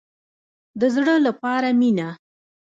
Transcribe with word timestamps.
د 0.79 0.81
زړه 0.95 1.15
لپاره 1.27 1.69
مینه. 1.79 2.09